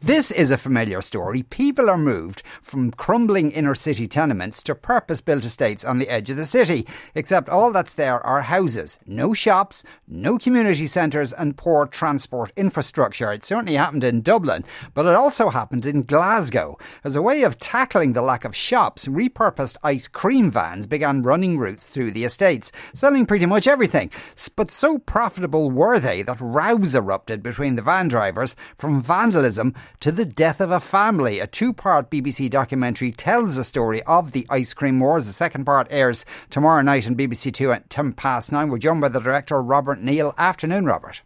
[0.00, 1.42] This is a familiar story.
[1.42, 6.30] People are moved from crumbling inner city tenements to purpose built estates on the edge
[6.30, 6.86] of the city.
[7.16, 13.32] Except all that's there are houses, no shops, no community centres, and poor transport infrastructure.
[13.32, 14.64] It certainly happened in Dublin,
[14.94, 16.78] but it also happened in Glasgow.
[17.02, 21.58] As a way of tackling the lack of shops, repurposed ice cream vans began running
[21.58, 24.12] routes through the estates, selling pretty much everything.
[24.54, 30.12] But so profitable were they that rows erupted between the van drivers from vandalism to
[30.12, 31.40] the death of a family.
[31.40, 35.26] A two part BBC documentary tells the story of the ice cream wars.
[35.26, 38.68] The second part airs tomorrow night on BBC Two at 10 past nine.
[38.68, 40.34] We're joined by the director, Robert Neal.
[40.38, 41.22] Afternoon, Robert.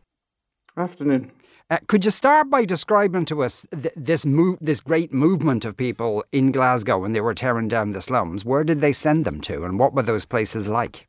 [0.77, 1.33] Afternoon.
[1.71, 5.77] Uh, could you start by describing to us th- this move, this great movement of
[5.77, 8.45] people in Glasgow when they were tearing down the slums?
[8.45, 11.09] Where did they send them to, and what were those places like?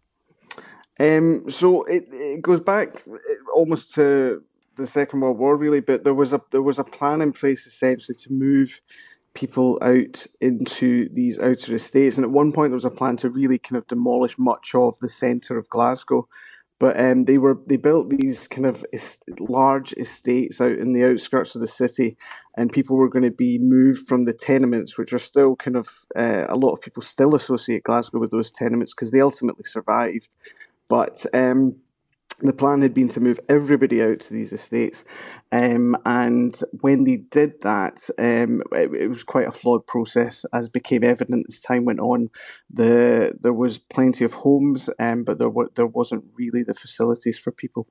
[1.00, 3.04] Um, so it, it goes back
[3.54, 4.44] almost to
[4.76, 5.80] the Second World War, really.
[5.80, 8.80] But there was a there was a plan in place essentially to move
[9.34, 13.30] people out into these outer estates, and at one point there was a plan to
[13.30, 16.28] really kind of demolish much of the centre of Glasgow.
[16.80, 21.06] But um, they were they built these kind of est- large estates out in the
[21.06, 22.18] outskirts of the city,
[22.58, 25.88] and people were going to be moved from the tenements, which are still kind of
[26.18, 30.30] uh, a lot of people still associate Glasgow with those tenements because they ultimately survived.
[30.90, 31.76] But um,
[32.44, 35.04] the plan had been to move everybody out to these estates.
[35.52, 40.68] Um, and when they did that, um, it, it, was quite a flawed process, as
[40.68, 42.30] became evident as time went on.
[42.74, 47.38] The there was plenty of homes, um, but there were there wasn't really the facilities
[47.38, 47.88] for people.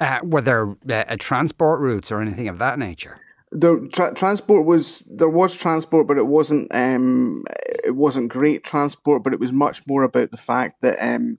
[0.00, 3.18] Uh, were there uh, transport routes or anything of that nature?
[3.52, 7.44] The tra- transport was there was transport, but it wasn't um,
[7.84, 9.22] it wasn't great transport.
[9.22, 11.38] But it was much more about the fact that um,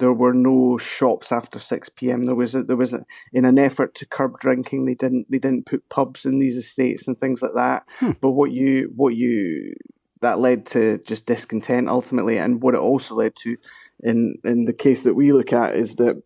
[0.00, 2.24] there were no shops after six p.m.
[2.24, 4.86] There was a, there was a, in an effort to curb drinking.
[4.86, 7.84] They didn't they didn't put pubs in these estates and things like that.
[7.98, 8.12] Hmm.
[8.20, 9.74] But what you what you
[10.22, 13.56] that led to just discontent ultimately, and what it also led to,
[14.02, 16.20] in in the case that we look at, is that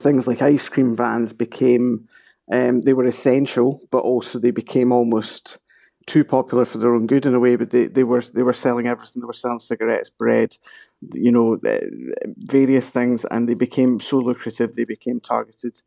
[0.00, 2.08] things like ice cream vans became
[2.50, 5.58] um, they were essential, but also they became almost
[6.06, 7.56] too popular for their own good in a way.
[7.56, 9.20] But they, they were they were selling everything.
[9.20, 10.56] They were selling cigarettes, bread,
[11.12, 11.58] you know,
[12.36, 14.76] various things, and they became so lucrative.
[14.76, 15.80] They became targeted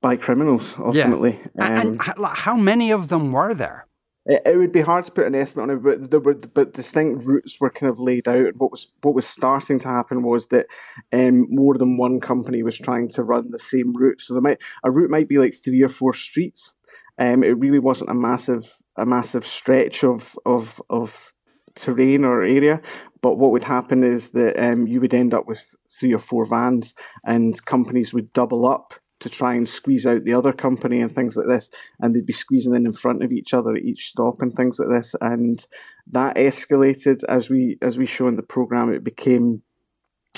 [0.00, 1.40] by criminals ultimately.
[1.56, 1.80] Yeah.
[1.80, 3.86] Um, and how many of them were there?
[4.30, 7.24] It, would be hard to put an estimate on it, but there were but distinct
[7.24, 8.56] routes were kind of laid out.
[8.56, 10.66] What was what was starting to happen was that
[11.14, 14.20] um, more than one company was trying to run the same route.
[14.20, 16.74] So there might a route might be like three or four streets.
[17.18, 21.32] Um, it really wasn't a massive a massive stretch of of of
[21.74, 22.82] terrain or area.
[23.20, 26.44] But what would happen is that um, you would end up with three or four
[26.44, 31.12] vans, and companies would double up to try and squeeze out the other company and
[31.12, 31.70] things like this,
[32.00, 34.78] and they'd be squeezing in in front of each other at each stop and things
[34.78, 35.66] like this, and
[36.06, 38.92] that escalated as we as we show in the program.
[38.92, 39.62] It became,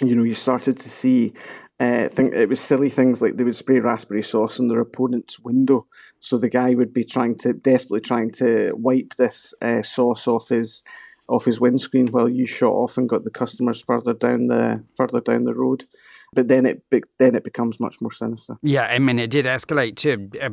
[0.01, 1.33] you know, you started to see.
[1.79, 5.41] Uh, think it was silly things like they would spray raspberry sauce on their opponent's
[5.41, 5.87] window,
[6.21, 10.51] so the guy would be trying to desperately trying to wipe this uh, sauce off
[10.51, 10.83] his
[11.31, 15.21] off his windscreen while you shot off and got the customers further down the further
[15.21, 15.85] down the road.
[16.33, 16.83] But then it
[17.19, 18.57] then it becomes much more sinister.
[18.63, 20.51] Yeah, I mean, it did escalate to uh,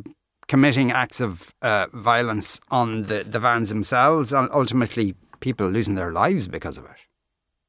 [0.48, 6.12] committing acts of uh, violence on the, the vans themselves, and ultimately people losing their
[6.12, 6.90] lives because of it.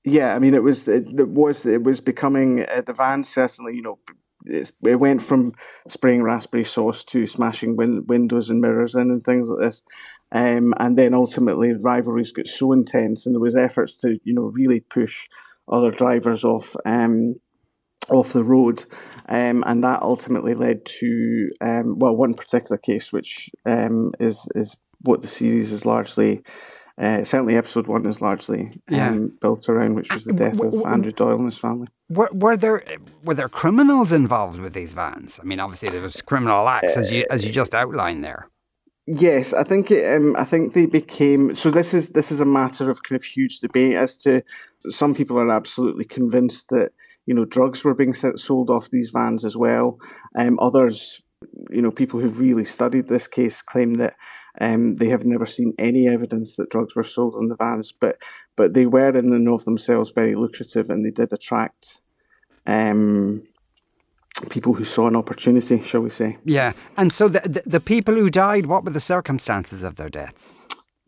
[0.06, 3.76] Yeah, I mean, it was it, it was it was becoming uh, the van certainly,
[3.76, 4.00] you know.
[4.46, 5.54] it went from
[5.88, 9.82] spraying raspberry sauce to smashing win- windows and mirrors in and things like this.
[10.32, 14.44] Um, and then ultimately rivalries got so intense, and there was efforts to you know
[14.44, 15.28] really push
[15.68, 17.36] other drivers off um,
[18.10, 18.84] off the road,
[19.28, 24.78] um, and that ultimately led to um, well one particular case, which um, is is
[25.02, 26.42] what the series is largely.
[27.02, 29.10] Uh, certainly, episode one is largely yeah.
[29.10, 31.88] Um, built around, which was the death of Andrew Doyle and his family.
[32.10, 32.84] Were, were there
[33.24, 35.40] were there criminals involved with these vans?
[35.40, 38.50] I mean, obviously there was criminal acts, as you as you just outlined there.
[39.12, 41.72] Yes, I think it, um, I think they became so.
[41.72, 44.40] This is this is a matter of kind of huge debate as to
[44.90, 46.92] some people are absolutely convinced that
[47.26, 49.98] you know drugs were being sold off these vans as well.
[50.38, 51.24] Um, others,
[51.72, 54.14] you know, people who've really studied this case claim that
[54.62, 58.18] um, they have never seen any evidence that drugs were sold in the vans, but
[58.56, 62.02] but they were in and of themselves very lucrative, and they did attract
[62.68, 63.42] um,
[64.50, 66.38] people who saw an opportunity, shall we say.
[66.46, 66.74] Yeah.
[66.98, 70.54] And so the, the, the, people who died, what were the circumstances of their deaths?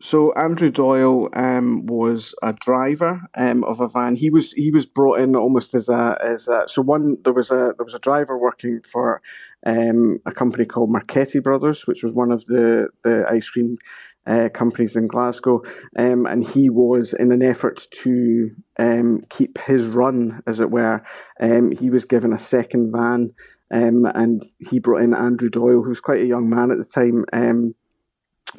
[0.00, 4.16] So Andrew Doyle um, was a driver um, of a van.
[4.16, 7.52] He was he was brought in almost as a as a, so one there was
[7.52, 9.22] a there was a driver working for
[9.64, 13.78] um, a company called Marchetti Brothers, which was one of the the ice cream
[14.26, 15.62] uh, companies in Glasgow,
[15.98, 21.02] um, and he was in an effort to um, keep his run, as it were.
[21.40, 23.34] Um, he was given a second van,
[23.72, 26.84] um, and he brought in Andrew Doyle, who was quite a young man at the
[26.84, 27.74] time um,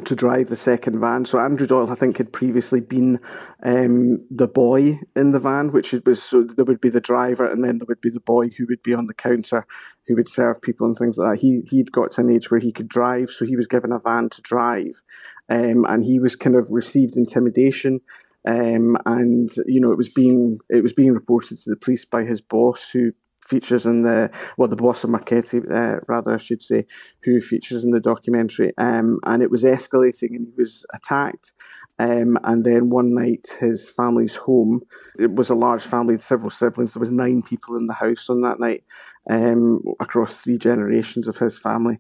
[0.06, 1.24] to drive the second van.
[1.24, 3.20] So Andrew Doyle, I think, had previously been
[3.64, 7.64] um, the boy in the van, which was so there would be the driver, and
[7.64, 9.68] then there would be the boy who would be on the counter,
[10.08, 11.40] who would serve people and things like that.
[11.40, 14.00] He he'd got to an age where he could drive, so he was given a
[14.00, 15.02] van to drive,
[15.50, 18.02] um, and he was kind of received intimidation.
[18.46, 22.24] Um, and you know it was being it was being reported to the police by
[22.26, 23.12] his boss, who
[23.46, 26.86] features in the well the boss of Marchetti uh, rather I should say
[27.24, 28.74] who features in the documentary.
[28.78, 31.54] Um, and it was escalating and he was attacked.
[32.00, 34.82] Um, and then one night his family's home
[35.20, 38.42] it was a large family several siblings there was nine people in the house on
[38.42, 38.84] that night
[39.30, 42.00] um, across three generations of his family.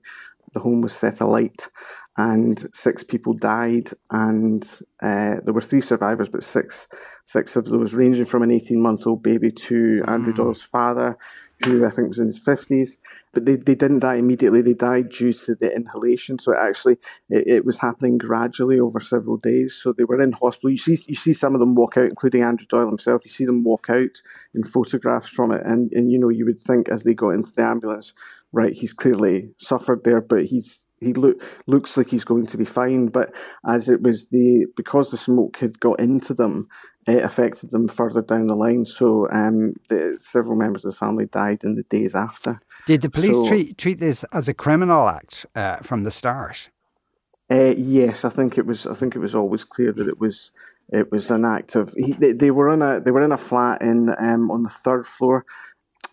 [0.53, 1.69] The home was set alight
[2.17, 4.69] and six people died and
[5.01, 6.87] uh, there were three survivors but six
[7.25, 10.37] six of those, ranging from an 18 month old baby to Andrew mm.
[10.37, 11.17] Doyle's father,
[11.63, 12.91] who I think was in his 50s.
[13.33, 16.37] But they, they didn't die immediately, they died due to the inhalation.
[16.37, 16.97] So it actually,
[17.29, 19.79] it, it, was happening gradually over several days.
[19.81, 20.69] So they were in hospital.
[20.69, 23.23] You see, you see some of them walk out, including Andrew Doyle himself.
[23.25, 24.21] You see them walk out
[24.53, 25.65] in photographs from it.
[25.65, 28.13] And, and you know, you would think as they got into the ambulance,
[28.51, 32.65] right, he's clearly suffered there, but he's he look, looks like he's going to be
[32.65, 33.07] fine.
[33.07, 33.33] But
[33.67, 36.67] as it was the because the smoke had got into them,
[37.07, 38.85] it affected them further down the line.
[38.85, 42.61] So um, the, several members of the family died in the days after.
[42.85, 46.69] Did the police so, treat treat this as a criminal act uh, from the start?
[47.51, 48.85] Uh, yes, I think it was.
[48.87, 50.51] I think it was always clear that it was.
[50.89, 51.93] It was an act of.
[51.97, 52.99] He, they, they, were in a.
[52.99, 55.45] They were in a flat in um, on the third floor.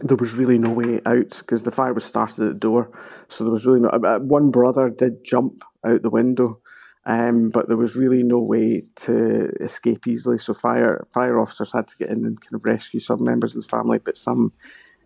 [0.00, 2.90] There was really no way out because the fire was started at the door.
[3.28, 3.88] So there was really no.
[3.88, 6.60] Uh, one brother did jump out the window
[7.06, 10.38] um, but there was really no way to escape easily.
[10.38, 13.62] So fire fire officers had to get in and kind of rescue some members of
[13.62, 14.52] the family, but some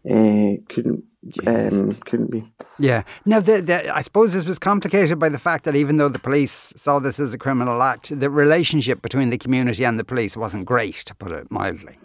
[0.08, 1.04] uh, couldn't
[1.46, 2.52] um, couldn't be.
[2.78, 3.04] Yeah.
[3.24, 6.18] Now, the, the, I suppose this was complicated by the fact that even though the
[6.18, 10.36] police saw this as a criminal act, the relationship between the community and the police
[10.36, 11.96] wasn't great, to put it mildly.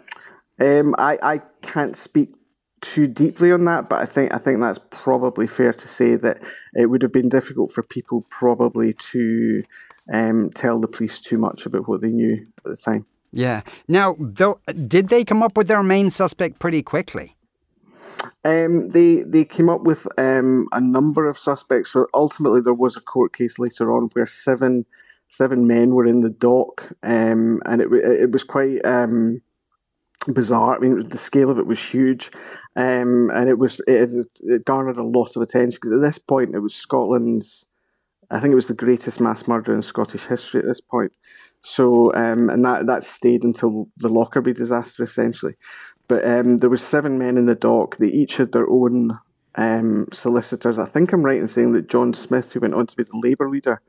[0.60, 2.30] Um, I I can't speak
[2.80, 6.40] too deeply on that, but I think I think that's probably fair to say that
[6.74, 9.62] it would have been difficult for people probably to
[10.12, 13.06] um, tell the police too much about what they knew at the time.
[13.32, 13.62] Yeah.
[13.86, 17.36] Now, though, did they come up with their main suspect pretty quickly?
[18.44, 21.92] Um, they they came up with um, a number of suspects.
[21.92, 24.84] So ultimately, there was a court case later on where seven
[25.28, 29.42] seven men were in the dock, um, and it it was quite um,
[30.28, 30.76] bizarre.
[30.76, 32.30] I mean, the scale of it was huge,
[32.76, 36.54] um, and it was it, it, garnered a lot of attention because at this point
[36.54, 37.66] it was Scotland's.
[38.30, 41.12] I think it was the greatest mass murder in Scottish history at this point.
[41.62, 45.54] So, um, and that that stayed until the Lockerbie disaster, essentially.
[46.08, 47.96] But um, there were seven men in the dock.
[47.96, 49.18] They each had their own
[49.56, 50.78] um, solicitors.
[50.78, 53.20] I think I'm right in saying that John Smith, who went on to be the
[53.22, 53.80] Labour leader,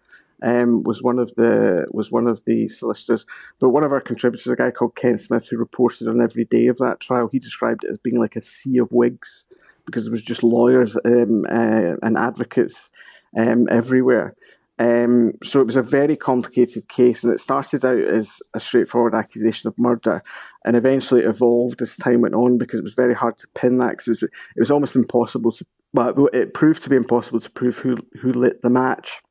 [0.41, 3.25] um, was one of the was one of the solicitors.
[3.59, 6.67] But one of our contributors, a guy called Ken Smith, who reported on every day
[6.67, 9.45] of that trial, he described it as being like a sea of wigs
[9.85, 12.89] because there was just lawyers um, uh, and advocates
[13.37, 14.35] um, everywhere.
[14.79, 19.13] Um, so it was a very complicated case, and it started out as a straightforward
[19.13, 20.23] accusation of murder,
[20.65, 23.91] and eventually evolved as time went on because it was very hard to pin that
[23.91, 25.65] because it was, it was almost impossible to.
[25.93, 29.21] But it proved to be impossible to prove who who lit the match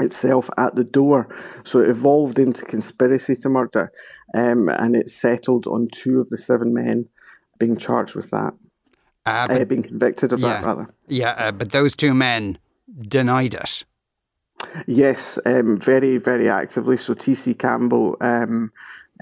[0.00, 1.28] itself at the door.
[1.64, 3.92] So it evolved into conspiracy to murder,
[4.34, 7.06] um, and it settled on two of the seven men
[7.58, 8.54] being charged with that,
[9.26, 10.94] uh, but, uh, being convicted of yeah, that rather.
[11.08, 12.58] Yeah, uh, but those two men
[13.08, 13.84] denied it.
[14.86, 16.96] Yes, um, very, very actively.
[16.96, 17.54] So T.C.
[17.54, 18.72] Campbell, um,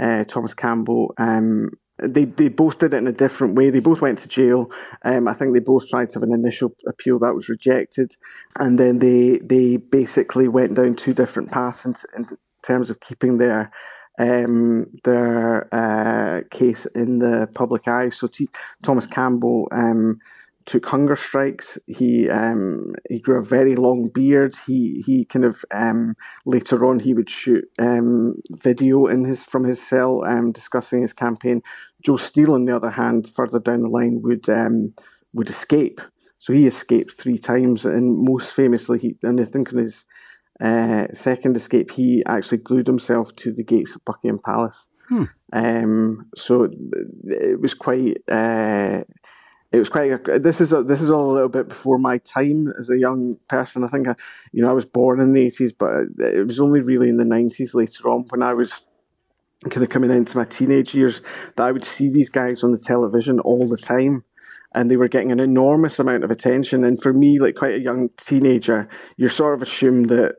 [0.01, 1.71] uh, Thomas Campbell, um,
[2.03, 3.71] they they both did it in a different way.
[3.71, 4.71] They both went to jail.
[5.05, 8.17] Um, I think they both tried to have an initial appeal that was rejected,
[8.59, 12.27] and then they they basically went down two different paths in, in
[12.63, 13.73] terms of keeping their
[14.19, 18.11] um, their uh, case in the public eye.
[18.11, 18.49] So T-
[18.83, 20.21] Thomas Campbell um,
[20.67, 21.79] took hunger strikes.
[21.87, 24.57] He um, he grew a very long beard.
[24.67, 26.15] He he kind of um,
[26.45, 31.13] later on he would shoot um, video in his from his cell um, discussing his
[31.13, 31.63] campaign.
[32.05, 34.95] Joe Steele, on the other hand, further down the line would um,
[35.33, 36.01] would escape.
[36.39, 40.05] So he escaped three times, and most famously, he and I think in his
[40.61, 44.89] uh, second escape, he actually glued himself to the gates of Buckingham Palace.
[45.09, 45.25] Hmm.
[45.53, 46.69] Um, so
[47.25, 48.19] it was quite.
[48.29, 49.03] Uh,
[49.73, 50.13] it was quite.
[50.29, 52.99] A, this is a, this is all a little bit before my time as a
[52.99, 53.85] young person.
[53.85, 54.15] I think I,
[54.53, 57.25] you know, I was born in the eighties, but it was only really in the
[57.25, 58.83] nineties later on when I was
[59.71, 61.21] kind of coming into my teenage years
[61.57, 64.25] that I would see these guys on the television all the time
[64.75, 66.85] and they were getting an enormous amount of attention.
[66.85, 70.37] And for me, like quite a young teenager, you're sort of assumed that,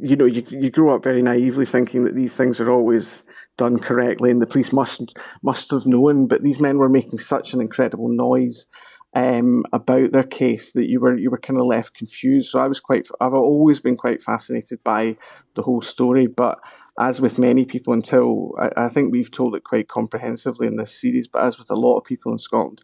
[0.00, 3.22] you know, you, you grow up very naively thinking that these things are always
[3.58, 6.26] done correctly and the police must must have known.
[6.26, 8.66] But these men were making such an incredible noise
[9.14, 12.50] um, about their case that you were you were kind of left confused.
[12.50, 15.16] So I was quite I've always been quite fascinated by
[15.54, 16.58] the whole story, but
[16.98, 21.28] as with many people until I, think we've told it quite comprehensively in this series,
[21.28, 22.82] but as with a lot of people in Scotland,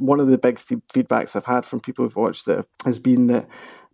[0.00, 3.28] one of the big th- feedbacks I've had from people who've watched it has been
[3.28, 3.46] that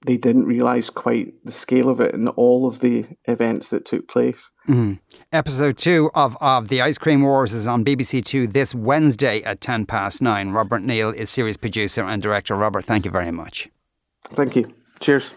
[0.07, 4.09] they didn't realise quite the scale of it and all of the events that took
[4.09, 4.51] place.
[4.69, 5.01] Mm.
[5.33, 9.61] Episode two of, of The Ice Cream Wars is on BBC Two this Wednesday at
[9.61, 10.51] 10 past nine.
[10.51, 12.55] Robert Neal is series producer and director.
[12.55, 13.69] Robert, thank you very much.
[14.35, 14.73] Thank you.
[15.01, 15.31] Cheers.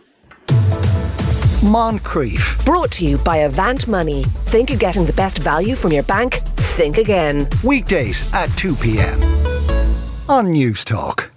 [1.62, 2.66] Moncrieff.
[2.66, 4.24] Brought to you by Avant Money.
[4.46, 6.36] Think you're getting the best value from your bank?
[6.76, 7.48] Think again.
[7.64, 9.20] Weekdays at 2 p.m
[10.32, 11.31] on Newstalk.